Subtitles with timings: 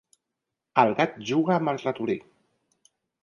[0.83, 2.17] El gat juga amb el ratolí.